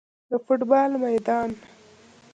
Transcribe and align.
د 0.29 0.31
فوټبال 0.45 0.91
میدان 1.01 1.49